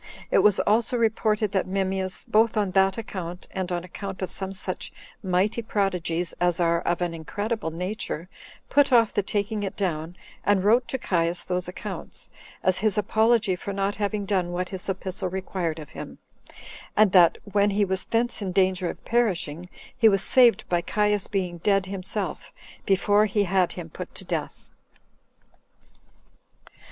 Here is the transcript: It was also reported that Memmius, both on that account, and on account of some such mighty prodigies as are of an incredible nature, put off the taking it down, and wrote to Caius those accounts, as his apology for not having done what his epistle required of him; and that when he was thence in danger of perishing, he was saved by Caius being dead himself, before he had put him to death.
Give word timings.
It 0.31 0.39
was 0.39 0.59
also 0.61 0.97
reported 0.97 1.51
that 1.51 1.67
Memmius, 1.67 2.23
both 2.27 2.57
on 2.57 2.71
that 2.71 2.97
account, 2.97 3.47
and 3.51 3.71
on 3.71 3.83
account 3.83 4.23
of 4.23 4.31
some 4.31 4.51
such 4.51 4.91
mighty 5.21 5.61
prodigies 5.61 6.33
as 6.41 6.59
are 6.59 6.81
of 6.81 7.01
an 7.03 7.13
incredible 7.13 7.69
nature, 7.69 8.27
put 8.67 8.91
off 8.91 9.13
the 9.13 9.21
taking 9.21 9.61
it 9.61 9.77
down, 9.77 10.15
and 10.43 10.63
wrote 10.63 10.87
to 10.87 10.97
Caius 10.97 11.45
those 11.45 11.67
accounts, 11.67 12.31
as 12.63 12.79
his 12.79 12.97
apology 12.97 13.55
for 13.55 13.73
not 13.73 13.93
having 13.97 14.25
done 14.25 14.49
what 14.51 14.69
his 14.69 14.89
epistle 14.89 15.29
required 15.29 15.77
of 15.77 15.91
him; 15.91 16.17
and 16.97 17.11
that 17.11 17.37
when 17.43 17.69
he 17.69 17.85
was 17.85 18.05
thence 18.05 18.41
in 18.41 18.51
danger 18.51 18.89
of 18.89 19.05
perishing, 19.05 19.69
he 19.95 20.09
was 20.09 20.23
saved 20.23 20.67
by 20.67 20.81
Caius 20.81 21.27
being 21.27 21.59
dead 21.59 21.85
himself, 21.85 22.51
before 22.87 23.27
he 23.27 23.43
had 23.43 23.69
put 23.69 23.73
him 23.73 23.91
to 24.15 24.25
death. 24.25 24.67